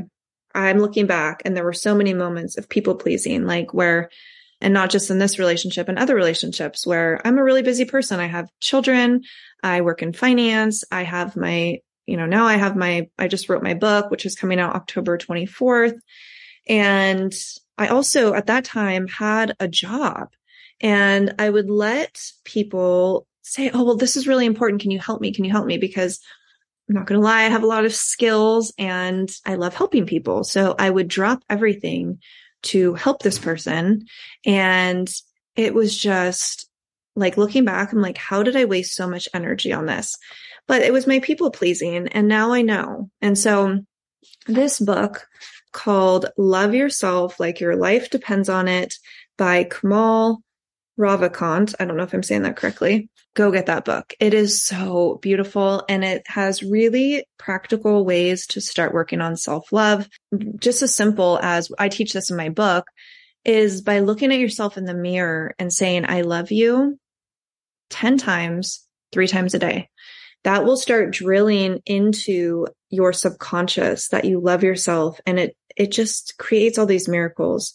I'm 0.56 0.80
looking 0.80 1.08
back 1.08 1.42
and 1.46 1.56
there 1.56 1.64
were 1.64 1.74
so 1.74 1.96
many 1.96 2.14
moments 2.14 2.58
of 2.58 2.70
people 2.70 2.96
pleasing, 2.96 3.46
like 3.46 3.74
where, 3.74 4.10
and 4.62 4.74
not 4.74 4.90
just 4.90 5.10
in 5.10 5.20
this 5.20 5.40
relationship 5.40 5.90
and 5.90 6.00
other 6.00 6.16
relationships 6.16 6.86
where 6.88 7.20
I'm 7.26 7.38
a 7.38 7.44
really 7.44 7.64
busy 7.64 7.86
person. 7.86 8.20
I 8.20 8.28
have 8.28 8.50
children. 8.60 9.24
I 9.62 9.82
work 9.82 10.02
in 10.02 10.14
finance. 10.14 10.84
I 10.92 11.04
have 11.04 11.36
my, 11.36 11.80
you 12.06 12.18
know, 12.18 12.26
now 12.26 12.46
I 12.46 12.56
have 12.56 12.76
my, 12.76 13.10
I 13.18 13.28
just 13.28 13.50
wrote 13.50 13.64
my 13.64 13.74
book, 13.74 14.12
which 14.12 14.26
is 14.26 14.36
coming 14.36 14.60
out 14.60 14.76
October 14.76 15.18
24th. 15.18 15.98
And 16.68 17.34
I 17.78 17.88
also 17.88 18.34
at 18.34 18.46
that 18.46 18.64
time 18.64 19.08
had 19.08 19.56
a 19.60 19.68
job 19.68 20.30
and 20.84 21.34
I 21.40 21.50
would 21.50 21.70
let 21.70 22.22
people 22.44 23.26
say, 23.42 23.72
Oh, 23.74 23.84
well, 23.84 23.98
this 23.98 24.16
is 24.16 24.28
really 24.28 24.46
important. 24.46 24.82
Can 24.82 24.92
you 24.92 25.00
help 25.00 25.20
me? 25.20 25.34
Can 25.34 25.46
you 25.46 25.52
help 25.52 25.66
me? 25.66 25.80
Because 25.80 26.20
I'm 26.88 26.96
not 26.96 27.08
going 27.08 27.20
to 27.20 27.26
lie. 27.26 27.44
I 27.44 27.50
have 27.50 27.64
a 27.64 27.68
lot 27.68 27.86
of 27.86 27.96
skills 27.96 28.72
and 28.78 29.32
I 29.46 29.56
love 29.56 29.74
helping 29.74 30.06
people. 30.06 30.44
So 30.44 30.76
I 30.78 30.90
would 30.90 31.08
drop 31.08 31.42
everything 31.50 32.20
to 32.64 32.94
help 32.94 33.22
this 33.24 33.40
person. 33.40 34.06
And 34.46 35.12
it 35.56 35.74
was 35.74 35.98
just 35.98 36.70
like 37.16 37.38
looking 37.38 37.66
back, 37.66 37.92
I'm 37.92 38.02
like, 38.02 38.18
how 38.18 38.44
did 38.44 38.56
I 38.56 38.66
waste 38.66 38.96
so 38.96 39.08
much 39.08 39.30
energy 39.34 39.74
on 39.74 39.86
this? 39.86 40.18
but 40.68 40.82
it 40.82 40.94
was 40.94 41.08
my 41.08 41.20
people 41.20 41.52
pleasing. 41.52 42.08
And 42.10 42.28
now 42.28 42.54
I 42.54 42.62
know. 42.62 43.10
And 43.22 43.38
so 43.38 43.80
this 44.48 44.80
book 44.80 45.28
called 45.72 46.28
Love 46.38 46.74
Yourself 46.74 47.40
Like 47.40 47.60
Your 47.60 47.76
Life 47.76 48.10
Depends 48.10 48.50
on 48.50 48.68
It 48.68 48.96
by 49.38 49.66
Kamal 49.66 50.42
Ravikant. 51.00 51.74
I 51.80 51.86
don't 51.86 51.98
know 51.98 52.04
if 52.04 52.14
I'm 52.14 52.24
saying 52.24 52.44
that 52.44 52.58
correctly. 52.58 53.10
Go 53.36 53.52
get 53.52 53.66
that 53.66 53.86
book. 53.86 54.14
It 54.20 54.34
is 54.34 54.64
so 54.64 55.18
beautiful 55.22 55.84
and 55.90 56.04
it 56.04 56.24
has 56.28 56.62
really 56.62 57.26
practical 57.40 58.06
ways 58.06 58.46
to 58.48 58.62
start 58.62 58.94
working 58.94 59.22
on 59.22 59.36
self 59.36 59.72
love. 59.72 60.08
Just 60.60 60.82
as 60.84 60.94
simple 60.94 61.40
as 61.42 61.72
I 61.80 61.90
teach 61.90 62.14
this 62.14 62.30
in 62.30 62.38
my 62.38 62.50
book 62.50 62.86
is 63.44 63.82
by 63.82 64.00
looking 64.00 64.32
at 64.32 64.40
yourself 64.40 64.78
in 64.78 64.86
the 64.86 64.94
mirror 64.94 65.56
and 65.58 65.74
saying, 65.74 66.06
I 66.08 66.22
love 66.22 66.52
you 66.52 67.00
10 67.90 68.18
times, 68.18 68.88
three 69.12 69.28
times 69.28 69.54
a 69.54 69.60
day. 69.60 69.90
That 70.44 70.66
will 70.66 70.78
start 70.78 71.12
drilling 71.12 71.82
into 71.86 72.68
your 72.90 73.14
subconscious 73.14 74.10
that 74.10 74.26
you 74.26 74.40
love 74.40 74.64
yourself 74.64 75.20
and 75.26 75.40
it, 75.40 75.56
it 75.76 75.92
just 75.92 76.38
creates 76.38 76.78
all 76.78 76.86
these 76.86 77.08
miracles. 77.08 77.74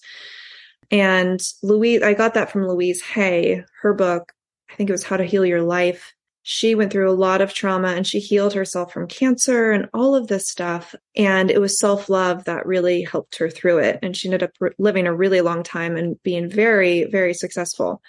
And 0.91 1.41
Louise, 1.63 2.03
I 2.03 2.15
got 2.15 2.35
that 2.35 2.51
from 2.51 2.67
Louise 2.67 3.03
Hay, 3.03 3.65
her 3.83 3.93
book. 3.93 4.33
I 4.71 4.75
think 4.75 4.89
it 4.89 4.93
was 4.93 5.05
How 5.05 5.17
to 5.17 5.25
Heal 5.25 5.45
Your 5.45 5.63
Life. 5.63 6.15
She 6.43 6.75
went 6.75 6.91
through 6.91 7.11
a 7.11 7.13
lot 7.13 7.43
of 7.43 7.53
trauma 7.53 7.89
and 7.89 8.07
she 8.07 8.21
healed 8.21 8.55
herself 8.55 8.91
from 8.91 9.07
cancer 9.07 9.71
and 9.71 9.89
all 9.93 10.15
of 10.15 10.29
this 10.29 10.49
stuff. 10.49 10.95
And 11.15 11.51
it 11.51 11.61
was 11.61 11.79
self 11.79 12.09
love 12.09 12.45
that 12.45 12.65
really 12.65 13.03
helped 13.03 13.37
her 13.37 13.51
through 13.51 13.79
it. 13.79 13.99
And 14.03 14.17
she 14.17 14.29
ended 14.29 14.43
up 14.43 14.53
living 14.79 15.07
a 15.07 15.15
really 15.15 15.43
long 15.43 15.63
time 15.63 15.97
and 15.97 16.23
being 16.23 16.49
very, 16.49 17.05
very 17.05 17.35
successful. 17.35 18.01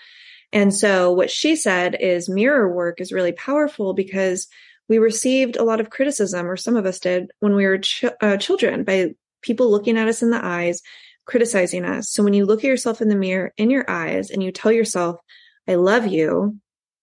And 0.53 0.73
so 0.73 1.11
what 1.11 1.29
she 1.29 1.55
said 1.55 1.97
is 1.99 2.29
mirror 2.29 2.73
work 2.73 3.01
is 3.01 3.11
really 3.11 3.33
powerful 3.33 3.93
because 3.93 4.47
we 4.87 4.97
received 4.97 5.57
a 5.57 5.63
lot 5.63 5.79
of 5.79 5.91
criticism, 5.91 6.49
or 6.49 6.57
some 6.57 6.75
of 6.75 6.85
us 6.85 6.99
did, 6.99 7.31
when 7.39 7.53
we 7.55 7.65
were 7.65 7.77
ch- 7.79 8.05
uh, 8.21 8.37
children 8.37 8.83
by 8.83 9.13
people 9.41 9.69
looking 9.69 9.97
at 9.97 10.07
us 10.07 10.23
in 10.23 10.31
the 10.31 10.43
eyes 10.43 10.81
criticizing 11.29 11.85
us. 11.85 12.09
So 12.09 12.23
when 12.23 12.33
you 12.33 12.45
look 12.45 12.63
at 12.63 12.67
yourself 12.67 13.01
in 13.01 13.07
the 13.07 13.15
mirror 13.15 13.53
in 13.55 13.69
your 13.69 13.87
eyes 13.87 14.31
and 14.31 14.41
you 14.41 14.51
tell 14.51 14.71
yourself, 14.71 15.19
I 15.67 15.75
love 15.75 16.07
you, 16.07 16.57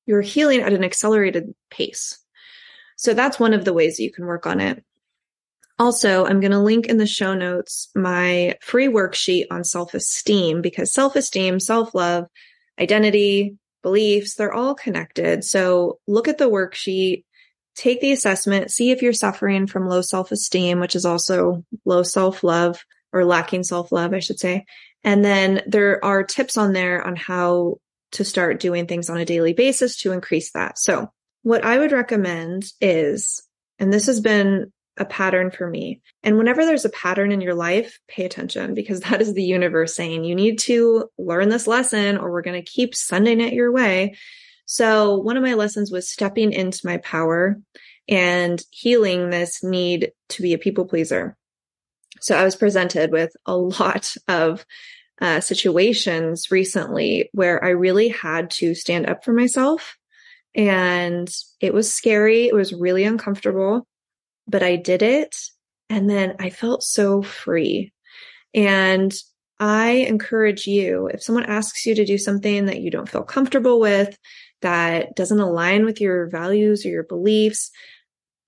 you're 0.04 0.20
healing 0.20 0.62
at 0.62 0.72
an 0.72 0.82
accelerated 0.82 1.54
pace. 1.70 2.18
So 2.96 3.14
that's 3.14 3.38
one 3.38 3.54
of 3.54 3.64
the 3.64 3.72
ways 3.72 3.96
that 3.96 4.02
you 4.02 4.10
can 4.10 4.26
work 4.26 4.44
on 4.44 4.58
it. 4.58 4.84
Also, 5.78 6.26
I'm 6.26 6.40
going 6.40 6.50
to 6.50 6.58
link 6.58 6.86
in 6.86 6.96
the 6.96 7.06
show 7.06 7.34
notes 7.34 7.88
my 7.94 8.56
free 8.60 8.88
worksheet 8.88 9.46
on 9.52 9.62
self 9.62 9.94
esteem 9.94 10.60
because 10.60 10.92
self 10.92 11.14
esteem, 11.14 11.60
self 11.60 11.94
love, 11.94 12.26
identity, 12.80 13.56
beliefs, 13.82 14.34
they're 14.34 14.52
all 14.52 14.74
connected. 14.74 15.44
So 15.44 16.00
look 16.08 16.26
at 16.26 16.38
the 16.38 16.50
worksheet, 16.50 17.22
take 17.76 18.00
the 18.00 18.10
assessment, 18.10 18.72
see 18.72 18.90
if 18.90 19.02
you're 19.02 19.12
suffering 19.12 19.68
from 19.68 19.86
low 19.86 20.00
self 20.00 20.32
esteem, 20.32 20.80
which 20.80 20.96
is 20.96 21.04
also 21.04 21.64
low 21.84 22.02
self 22.02 22.42
love 22.42 22.82
or 23.16 23.24
lacking 23.24 23.64
self 23.64 23.92
love, 23.92 24.12
I 24.14 24.20
should 24.20 24.38
say. 24.38 24.64
And 25.04 25.24
then 25.24 25.62
there 25.66 26.04
are 26.04 26.24
tips 26.24 26.56
on 26.56 26.72
there 26.72 27.06
on 27.06 27.16
how 27.16 27.78
to 28.12 28.24
start 28.24 28.60
doing 28.60 28.86
things 28.86 29.10
on 29.10 29.18
a 29.18 29.24
daily 29.24 29.52
basis 29.52 29.96
to 29.98 30.12
increase 30.12 30.52
that. 30.52 30.78
So 30.78 31.10
what 31.42 31.64
I 31.64 31.78
would 31.78 31.92
recommend 31.92 32.66
is, 32.80 33.42
and 33.78 33.92
this 33.92 34.06
has 34.06 34.20
been 34.20 34.72
a 34.96 35.04
pattern 35.04 35.50
for 35.50 35.68
me. 35.68 36.00
And 36.22 36.38
whenever 36.38 36.64
there's 36.64 36.84
a 36.84 36.90
pattern 36.90 37.30
in 37.30 37.40
your 37.40 37.54
life, 37.54 37.98
pay 38.08 38.24
attention 38.24 38.74
because 38.74 39.00
that 39.02 39.20
is 39.20 39.34
the 39.34 39.44
universe 39.44 39.94
saying 39.94 40.24
you 40.24 40.34
need 40.34 40.58
to 40.60 41.08
learn 41.18 41.48
this 41.48 41.66
lesson 41.66 42.16
or 42.16 42.30
we're 42.30 42.42
going 42.42 42.62
to 42.62 42.70
keep 42.70 42.94
sending 42.94 43.40
it 43.40 43.52
your 43.52 43.72
way. 43.72 44.16
So 44.64 45.18
one 45.18 45.36
of 45.36 45.42
my 45.42 45.54
lessons 45.54 45.92
was 45.92 46.10
stepping 46.10 46.52
into 46.52 46.80
my 46.84 46.96
power 46.98 47.60
and 48.08 48.62
healing 48.70 49.30
this 49.30 49.62
need 49.62 50.12
to 50.30 50.42
be 50.42 50.54
a 50.54 50.58
people 50.58 50.86
pleaser. 50.86 51.36
So 52.26 52.34
I 52.34 52.42
was 52.42 52.56
presented 52.56 53.12
with 53.12 53.36
a 53.46 53.56
lot 53.56 54.16
of 54.26 54.66
uh, 55.20 55.38
situations 55.38 56.50
recently 56.50 57.30
where 57.30 57.64
I 57.64 57.68
really 57.68 58.08
had 58.08 58.50
to 58.50 58.74
stand 58.74 59.08
up 59.08 59.24
for 59.24 59.32
myself. 59.32 59.96
And 60.52 61.32
it 61.60 61.72
was 61.72 61.94
scary. 61.94 62.48
It 62.48 62.54
was 62.54 62.72
really 62.72 63.04
uncomfortable, 63.04 63.86
but 64.48 64.64
I 64.64 64.74
did 64.74 65.02
it. 65.02 65.36
And 65.88 66.10
then 66.10 66.34
I 66.40 66.50
felt 66.50 66.82
so 66.82 67.22
free. 67.22 67.92
And 68.52 69.14
I 69.60 69.90
encourage 69.90 70.66
you, 70.66 71.06
if 71.06 71.22
someone 71.22 71.44
asks 71.44 71.86
you 71.86 71.94
to 71.94 72.04
do 72.04 72.18
something 72.18 72.66
that 72.66 72.80
you 72.80 72.90
don't 72.90 73.08
feel 73.08 73.22
comfortable 73.22 73.78
with, 73.78 74.18
that 74.62 75.14
doesn't 75.14 75.38
align 75.38 75.84
with 75.84 76.00
your 76.00 76.28
values 76.28 76.84
or 76.84 76.88
your 76.88 77.04
beliefs, 77.04 77.70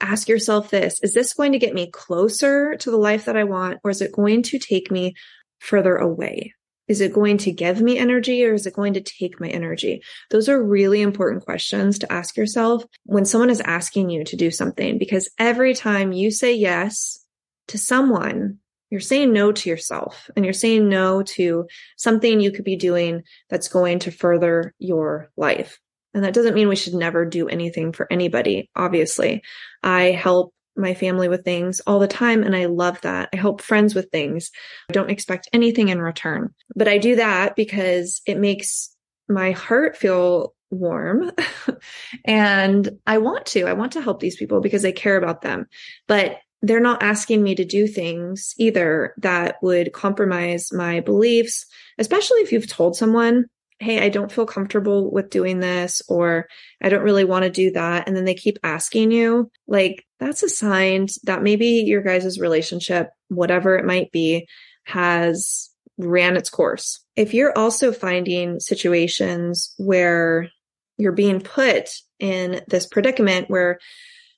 ask 0.01 0.29
yourself 0.29 0.71
this 0.71 1.01
Is 1.03 1.15
this 1.15 1.35
going 1.35 1.53
to 1.53 1.59
get 1.59 1.75
me 1.75 1.91
closer 1.91 2.77
to 2.77 2.91
the 2.91 2.97
life 2.97 3.25
that 3.27 3.37
I 3.37 3.45
want, 3.45 3.81
or 3.85 3.91
is 3.91 4.01
it 4.01 4.13
going 4.13 4.43
to 4.45 4.59
take 4.59 4.91
me 4.91 5.15
further 5.59 5.97
away? 5.97 6.55
Is 6.89 7.03
it 7.03 7.13
going 7.13 7.37
to 7.39 7.53
give 7.53 7.83
me 7.83 7.99
energy 7.99 8.45
or 8.47 8.55
is 8.55 8.67
it 8.67 8.75
going 8.75 8.95
to 8.95 9.03
take 9.03 9.39
my 9.39 9.49
energy? 9.49 10.03
Those 10.31 10.49
are 10.49 10.63
really 10.63 11.03
important 11.03 11.45
questions 11.45 11.99
to 11.99 12.11
ask 12.11 12.37
yourself 12.37 12.83
when 13.05 13.27
someone 13.27 13.51
is 13.51 13.61
asking 13.61 14.09
you 14.09 14.25
to 14.25 14.37
do 14.37 14.51
something, 14.51 14.97
because 14.97 15.31
every 15.39 15.75
time 15.75 16.13
you 16.13 16.31
say 16.31 16.55
yes 16.55 17.23
to 17.69 17.77
someone, 17.77 18.59
you're 18.91 19.01
saying 19.01 19.35
no 19.35 19.53
to 19.53 19.69
yourself 19.69 20.31
and 20.35 20.47
you're 20.47 20.55
saying 20.55 20.89
no 20.89 21.23
to 21.23 21.67
something 21.99 22.41
you 22.41 22.51
could 22.51 22.65
be 22.65 22.77
doing 22.77 23.23
that's 23.51 23.69
going 23.69 23.99
to 24.01 24.11
further 24.11 24.75
your 24.79 25.31
life. 25.37 25.79
And 26.15 26.25
that 26.25 26.35
doesn't 26.35 26.55
mean 26.55 26.69
we 26.69 26.77
should 26.77 26.95
never 26.95 27.25
do 27.25 27.49
anything 27.49 27.93
for 27.93 28.07
anybody. 28.11 28.71
Obviously, 28.75 29.43
I 29.83 30.11
help 30.11 30.53
my 30.79 30.95
family 30.95 31.29
with 31.29 31.45
things 31.45 31.81
all 31.87 31.99
the 31.99 32.09
time. 32.09 32.43
And 32.43 32.57
I 32.57 32.67
love 32.67 33.01
that. 33.03 33.29
I 33.33 33.37
help 33.37 33.61
friends 33.61 33.95
with 33.95 34.11
things. 34.11 34.51
I 34.89 34.93
don't 34.93 35.11
expect 35.11 35.49
anything 35.53 35.89
in 35.89 36.01
return, 36.01 36.55
but 36.75 36.89
I 36.89 36.99
do 36.99 37.17
that 37.17 37.57
because 37.57 38.23
it 38.27 38.39
makes 38.39 38.95
my 39.29 39.51
heart 39.51 39.97
feel 39.97 40.55
warm 40.71 41.31
and 42.25 42.89
I 43.07 43.19
want 43.19 43.47
to, 43.47 43.65
I 43.65 43.73
want 43.73 43.93
to 43.93 44.01
help 44.01 44.21
these 44.21 44.37
people 44.37 44.61
because 44.61 44.85
I 44.85 44.93
care 44.93 45.17
about 45.17 45.43
them, 45.43 45.67
but 46.07 46.39
they're 46.63 46.81
not 46.81 47.03
asking 47.03 47.43
me 47.43 47.55
to 47.55 47.65
do 47.65 47.87
things 47.87 48.55
either 48.59 49.15
that 49.19 49.57
would 49.63 49.93
compromise 49.93 50.73
my 50.73 51.01
beliefs, 51.01 51.67
especially 51.99 52.39
if 52.39 52.53
you've 52.53 52.69
told 52.69 52.97
someone 52.97 53.47
hey, 53.81 54.01
I 54.05 54.09
don't 54.09 54.33
feel 54.33 54.47
comfortable 54.47 55.11
with 55.11 55.31
doing 55.31 55.61
this, 55.61 56.03
or 56.09 56.49
I 56.83 56.89
don't 56.89 57.05
really 57.05 57.25
want 57.25 57.45
to 57.45 57.51
do 57.51 57.71
that. 57.73 58.07
And 58.07 58.17
then 58.17 58.25
they 58.25 58.35
keep 58.35 58.59
asking 58.65 59.13
you, 59.13 59.51
like, 59.67 60.05
that's 60.19 60.43
a 60.43 60.49
sign 60.49 61.07
that 61.25 61.43
maybe 61.43 61.67
your 61.67 62.03
guys' 62.03 62.41
relationship, 62.41 63.11
whatever 63.29 63.77
it 63.77 63.85
might 63.85 64.11
be, 64.11 64.49
has 64.85 65.71
ran 65.97 66.37
its 66.37 66.51
course. 66.51 67.05
If 67.15 67.35
you're 67.35 67.57
also 67.57 67.93
finding 67.93 68.61
situations 68.61 69.75
where 69.79 70.49
you're 70.97 71.13
being 71.13 71.41
put 71.41 71.91
in 72.19 72.63
this 72.69 72.87
predicament 72.87 73.49
where 73.49 73.79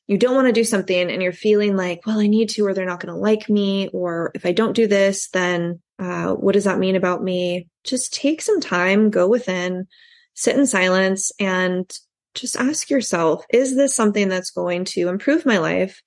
you 0.06 0.18
don't 0.18 0.35
want 0.35 0.49
to 0.49 0.52
do 0.52 0.64
something 0.64 1.11
and 1.11 1.23
you're 1.23 1.32
feeling 1.32 1.76
like, 1.76 2.00
well, 2.04 2.18
I 2.18 2.26
need 2.26 2.50
to, 2.50 2.66
or 2.66 2.75
they're 2.75 2.85
not 2.85 3.00
going 3.00 3.14
to 3.14 3.20
like 3.20 3.49
me, 3.49 3.88
or 3.92 4.32
if 4.35 4.44
I 4.44 4.52
don't 4.52 4.75
do 4.75 4.87
this, 4.87 5.28
then 5.28 5.80
uh, 6.00 6.33
what 6.33 6.52
does 6.52 6.64
that 6.64 6.78
mean 6.78 6.97
about 6.97 7.23
me? 7.23 7.69
Just 7.85 8.14
take 8.14 8.40
some 8.40 8.61
time, 8.61 9.11
go 9.11 9.28
within, 9.28 9.87
sit 10.35 10.57
in 10.57 10.66
silence, 10.66 11.30
and 11.38 11.90
just 12.35 12.57
ask 12.57 12.88
yourself, 12.88 13.45
is 13.50 13.76
this 13.76 13.95
something 13.95 14.28
that's 14.28 14.50
going 14.50 14.85
to 14.87 15.09
improve 15.09 15.45
my 15.45 15.59
life 15.59 16.02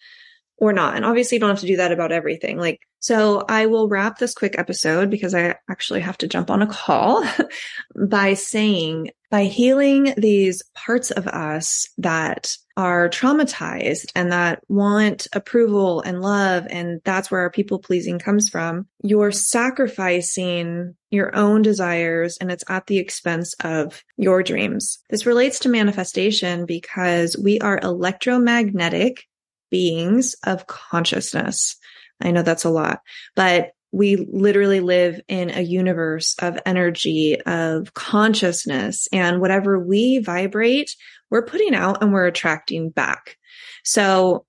or 0.57 0.73
not? 0.73 0.95
And 0.95 1.05
obviously, 1.05 1.35
you 1.35 1.39
don't 1.39 1.51
have 1.51 1.59
to 1.59 1.67
do 1.67 1.77
that 1.77 1.91
about 1.91 2.11
everything. 2.11 2.57
Like, 2.57 2.79
so 2.99 3.43
I 3.47 3.67
will 3.67 3.87
wrap 3.87 4.17
this 4.17 4.33
quick 4.33 4.57
episode 4.57 5.11
because 5.11 5.35
I 5.35 5.55
actually 5.69 5.99
have 5.99 6.17
to 6.19 6.27
jump 6.27 6.49
on 6.49 6.61
a 6.63 6.67
call 6.67 7.23
by 8.07 8.33
saying, 8.33 9.11
by 9.29 9.43
healing 9.43 10.13
these 10.17 10.63
parts 10.73 11.11
of 11.11 11.27
us 11.27 11.89
that 11.99 12.55
are 12.75 13.07
traumatized 13.09 14.11
and 14.15 14.31
that 14.31 14.63
want 14.67 15.27
approval 15.33 16.01
and 16.01 16.21
love. 16.21 16.65
And 16.69 17.01
that's 17.03 17.29
where 17.29 17.41
our 17.41 17.51
people 17.51 17.79
pleasing 17.79 18.17
comes 18.17 18.49
from. 18.49 18.87
You're 19.03 19.31
sacrificing 19.31 20.95
your 21.11 21.35
own 21.35 21.61
desires 21.61 22.37
and 22.37 22.51
it's 22.51 22.63
at 22.67 22.87
the 22.87 22.97
expense 22.97 23.53
of 23.63 24.03
your 24.17 24.41
dreams. 24.41 24.99
This 25.09 25.25
relates 25.25 25.59
to 25.59 25.69
manifestation 25.69 26.65
because 26.65 27.37
we 27.37 27.59
are 27.59 27.79
electromagnetic 27.81 29.25
beings 29.69 30.35
of 30.43 30.65
consciousness. 30.67 31.77
I 32.21 32.31
know 32.31 32.41
that's 32.41 32.65
a 32.65 32.69
lot, 32.69 33.01
but 33.35 33.71
we 33.93 34.27
literally 34.31 34.79
live 34.79 35.21
in 35.27 35.51
a 35.51 35.61
universe 35.61 36.35
of 36.39 36.57
energy, 36.65 37.39
of 37.45 37.93
consciousness, 37.93 39.07
and 39.13 39.39
whatever 39.39 39.79
we 39.79 40.17
vibrate, 40.17 40.95
we're 41.33 41.41
putting 41.41 41.73
out 41.73 42.03
and 42.03 42.13
we're 42.13 42.27
attracting 42.27 42.91
back. 42.91 43.37
So 43.83 44.45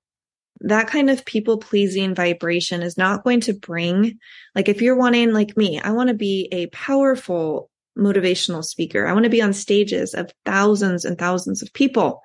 that 0.60 0.86
kind 0.86 1.08
of 1.08 1.24
people 1.24 1.56
pleasing 1.56 2.14
vibration 2.14 2.82
is 2.82 2.98
not 2.98 3.24
going 3.24 3.40
to 3.40 3.54
bring, 3.54 4.18
like, 4.54 4.68
if 4.68 4.82
you're 4.82 4.94
wanting, 4.94 5.32
like 5.32 5.56
me, 5.56 5.80
I 5.80 5.92
want 5.92 6.08
to 6.08 6.14
be 6.14 6.46
a 6.52 6.66
powerful 6.66 7.70
motivational 7.98 8.62
speaker. 8.62 9.06
I 9.06 9.14
want 9.14 9.24
to 9.24 9.30
be 9.30 9.40
on 9.40 9.54
stages 9.54 10.12
of 10.12 10.30
thousands 10.44 11.06
and 11.06 11.16
thousands 11.18 11.62
of 11.62 11.72
people. 11.72 12.20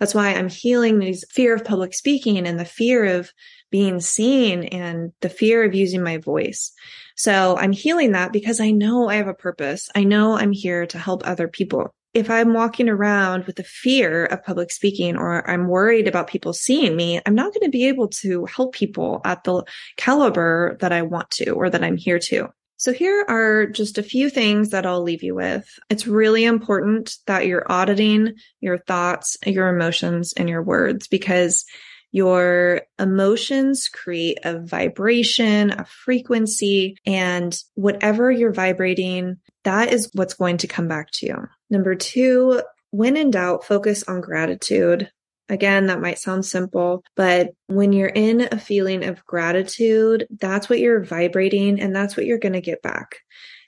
That's 0.00 0.16
why 0.16 0.34
I'm 0.34 0.48
healing 0.48 0.98
these 0.98 1.24
fear 1.30 1.54
of 1.54 1.64
public 1.64 1.94
speaking 1.94 2.44
and 2.44 2.58
the 2.58 2.64
fear 2.64 3.04
of 3.04 3.30
being 3.70 4.00
seen 4.00 4.64
and 4.64 5.12
the 5.20 5.28
fear 5.28 5.62
of 5.62 5.76
using 5.76 6.02
my 6.02 6.18
voice. 6.18 6.72
So 7.16 7.56
I'm 7.56 7.70
healing 7.70 8.12
that 8.12 8.32
because 8.32 8.58
I 8.58 8.72
know 8.72 9.08
I 9.08 9.14
have 9.14 9.28
a 9.28 9.34
purpose. 9.34 9.90
I 9.94 10.02
know 10.02 10.36
I'm 10.36 10.50
here 10.50 10.86
to 10.86 10.98
help 10.98 11.24
other 11.24 11.46
people. 11.46 11.94
If 12.14 12.28
I'm 12.28 12.52
walking 12.52 12.88
around 12.88 13.44
with 13.44 13.56
the 13.56 13.64
fear 13.64 14.26
of 14.26 14.44
public 14.44 14.70
speaking 14.70 15.16
or 15.16 15.48
I'm 15.48 15.68
worried 15.68 16.06
about 16.06 16.26
people 16.26 16.52
seeing 16.52 16.94
me, 16.94 17.20
I'm 17.24 17.34
not 17.34 17.54
going 17.54 17.64
to 17.64 17.70
be 17.70 17.88
able 17.88 18.08
to 18.08 18.44
help 18.44 18.74
people 18.74 19.22
at 19.24 19.44
the 19.44 19.64
caliber 19.96 20.76
that 20.80 20.92
I 20.92 21.02
want 21.02 21.30
to 21.32 21.50
or 21.52 21.70
that 21.70 21.82
I'm 21.82 21.96
here 21.96 22.18
to. 22.18 22.48
So 22.76 22.92
here 22.92 23.24
are 23.28 23.66
just 23.66 23.96
a 23.96 24.02
few 24.02 24.28
things 24.28 24.70
that 24.70 24.84
I'll 24.84 25.02
leave 25.02 25.22
you 25.22 25.36
with. 25.36 25.66
It's 25.88 26.06
really 26.06 26.44
important 26.44 27.16
that 27.26 27.46
you're 27.46 27.70
auditing 27.70 28.34
your 28.60 28.76
thoughts, 28.76 29.36
your 29.46 29.68
emotions, 29.68 30.32
and 30.36 30.48
your 30.48 30.62
words 30.62 31.06
because 31.06 31.64
your 32.10 32.82
emotions 32.98 33.88
create 33.88 34.38
a 34.44 34.58
vibration, 34.58 35.70
a 35.70 35.84
frequency, 35.84 36.96
and 37.06 37.56
whatever 37.74 38.30
you're 38.30 38.52
vibrating, 38.52 39.38
that 39.64 39.92
is 39.92 40.10
what's 40.12 40.34
going 40.34 40.58
to 40.58 40.66
come 40.66 40.88
back 40.88 41.10
to 41.12 41.26
you. 41.26 41.48
Number 41.72 41.94
two, 41.94 42.60
when 42.90 43.16
in 43.16 43.30
doubt, 43.30 43.64
focus 43.64 44.04
on 44.06 44.20
gratitude. 44.20 45.10
Again, 45.48 45.86
that 45.86 46.02
might 46.02 46.18
sound 46.18 46.44
simple, 46.44 47.02
but 47.16 47.48
when 47.66 47.94
you're 47.94 48.08
in 48.08 48.46
a 48.52 48.58
feeling 48.58 49.04
of 49.04 49.24
gratitude, 49.24 50.26
that's 50.38 50.68
what 50.68 50.80
you're 50.80 51.02
vibrating 51.02 51.80
and 51.80 51.96
that's 51.96 52.14
what 52.14 52.26
you're 52.26 52.38
going 52.38 52.52
to 52.52 52.60
get 52.60 52.82
back. 52.82 53.16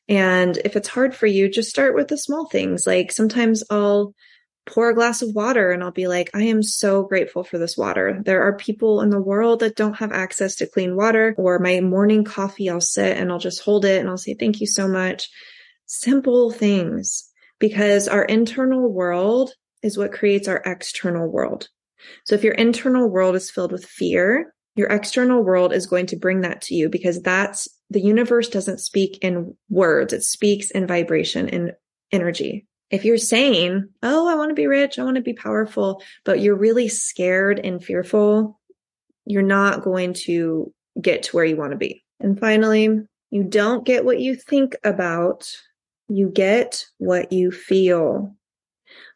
And 0.07 0.55
if 0.67 0.77
it's 0.77 0.89
hard 0.89 1.15
for 1.15 1.27
you, 1.27 1.51
just 1.51 1.71
start 1.71 1.95
with 1.95 2.09
the 2.09 2.19
small 2.19 2.47
things. 2.47 2.87
Like 2.87 3.11
sometimes 3.11 3.65
I'll 3.71 4.13
pour 4.67 4.91
a 4.91 4.95
glass 4.95 5.23
of 5.23 5.35
water 5.35 5.71
and 5.71 5.83
I'll 5.83 5.91
be 5.91 6.07
like, 6.07 6.29
I 6.35 6.43
am 6.43 6.63
so 6.63 7.05
grateful 7.05 7.43
for 7.43 7.57
this 7.57 7.75
water. 7.75 8.21
There 8.23 8.43
are 8.43 8.55
people 8.55 9.01
in 9.01 9.09
the 9.09 9.21
world 9.21 9.61
that 9.61 9.77
don't 9.77 9.97
have 9.97 10.13
access 10.13 10.57
to 10.57 10.67
clean 10.67 10.95
water 10.95 11.35
or 11.39 11.59
my 11.59 11.81
morning 11.81 12.25
coffee. 12.25 12.69
I'll 12.69 12.83
sit 12.83 13.17
and 13.17 13.33
I'll 13.33 13.39
just 13.39 13.63
hold 13.63 13.87
it 13.87 14.01
and 14.01 14.11
I'll 14.11 14.19
say, 14.19 14.35
thank 14.35 14.61
you 14.61 14.67
so 14.67 14.87
much. 14.87 15.31
Simple 15.87 16.51
things 16.51 17.31
because 17.59 18.09
our 18.09 18.25
internal 18.25 18.93
world 18.93 19.53
is 19.83 19.99
what 19.99 20.13
creates 20.13 20.49
our 20.49 20.63
external 20.65 21.31
world. 21.31 21.69
So 22.25 22.35
if 22.35 22.45
your 22.45 22.55
internal 22.55 23.09
world 23.09 23.37
is 23.37 23.51
filled 23.51 23.73
with 23.73 23.85
fear, 23.85 24.55
your 24.77 24.89
external 24.89 25.43
world 25.43 25.73
is 25.73 25.87
going 25.87 26.07
to 26.07 26.17
bring 26.17 26.41
that 26.41 26.61
to 26.63 26.75
you 26.75 26.89
because 26.89 27.23
that's 27.23 27.69
the 27.91 28.01
universe 28.01 28.49
doesn't 28.49 28.81
speak 28.81 29.19
in 29.23 29.57
words. 29.71 30.13
It 30.13 30.23
speaks 30.23 30.71
in 30.71 30.87
vibration 30.87 31.49
and 31.49 31.73
energy 32.11 32.67
if 32.95 33.05
you're 33.05 33.19
saying, 33.19 33.89
Oh, 34.03 34.29
I 34.29 34.37
want 34.37 34.51
to 34.51 34.55
be 34.55 34.67
rich, 34.67 34.99
I 34.99 35.05
want 35.05 35.17
to 35.17 35.23
be 35.23 35.35
powerful, 35.35 36.03
but 36.25 36.41
you're 36.41 36.57
really 36.57 36.89
scared 36.89 37.61
and 37.63 37.83
fearful, 37.83 38.61
you're 39.25 39.43
not 39.43 39.83
going 39.83 40.15
to 40.25 40.73
get 41.01 41.25
to 41.25 41.37
where 41.37 41.45
you 41.45 41.57
want 41.57 41.73
to 41.73 41.79
be. 41.79 42.05
And 42.21 42.39
finally, 42.39 42.89
you 43.31 43.43
don't 43.43 43.85
get 43.85 44.05
what 44.05 44.21
you 44.21 44.37
think 44.37 44.77
about, 44.85 45.51
you 46.09 46.29
get 46.29 46.85
what 46.99 47.33
you 47.33 47.51
feel. 47.51 48.35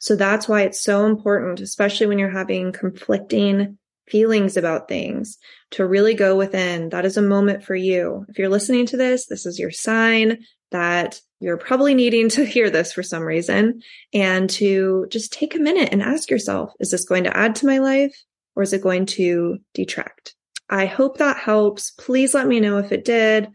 So 0.01 0.17
that's 0.17 0.49
why 0.49 0.63
it's 0.63 0.81
so 0.81 1.07
important, 1.07 1.61
especially 1.61 2.07
when 2.07 2.19
you're 2.19 2.31
having 2.31 2.73
conflicting 2.73 3.79
feelings 4.09 4.57
about 4.57 4.89
things, 4.89 5.39
to 5.73 5.87
really 5.87 6.15
go 6.15 6.37
within. 6.37 6.89
That 6.89 7.05
is 7.05 7.17
a 7.17 7.23
moment 7.23 7.63
for 7.63 7.75
you. 7.75 8.25
If 8.29 8.39
you're 8.39 8.49
listening 8.49 8.87
to 8.87 8.97
this, 8.97 9.27
this 9.27 9.45
is 9.45 9.59
your 9.59 9.71
sign 9.71 10.39
that 10.71 11.21
you're 11.41 11.59
probably 11.59 11.95
needing 11.95 12.29
to 12.31 12.45
hear 12.47 12.71
this 12.71 12.93
for 12.93 13.03
some 13.03 13.23
reason 13.23 13.83
and 14.13 14.49
to 14.51 15.07
just 15.11 15.33
take 15.33 15.55
a 15.55 15.61
minute 15.61 15.91
and 15.93 16.03
ask 16.03 16.31
yourself, 16.31 16.73
is 16.81 16.91
this 16.91 17.05
going 17.05 17.25
to 17.25 17.37
add 17.37 17.57
to 17.57 17.67
my 17.67 17.79
life 17.79 18.17
or 18.57 18.63
is 18.63 18.73
it 18.73 18.83
going 18.83 19.07
to 19.07 19.59
detract? 19.75 20.35
I 20.71 20.87
hope 20.87 21.19
that 21.19 21.39
helps. 21.39 21.91
Please 21.93 22.35
let 22.35 22.47
me 22.47 22.61
know 22.61 22.79
if 22.79 22.93
it 22.93 23.05
did 23.05 23.49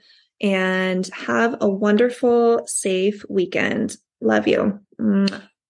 and 0.44 1.08
have 1.14 1.56
a 1.62 1.70
wonderful, 1.70 2.68
safe 2.68 3.26
weekend. 3.30 3.98
Love 4.22 4.48
you. 4.48 4.80